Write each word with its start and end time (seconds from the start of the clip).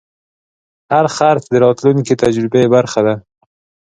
هر 0.91 1.05
خرڅ 1.17 1.43
د 1.49 1.53
راتلونکي 1.65 2.13
تجربې 2.23 2.63
برخه 2.75 2.99
ده. 3.07 3.15